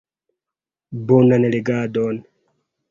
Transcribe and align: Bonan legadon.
Bonan 1.11 1.47
legadon. 1.53 2.21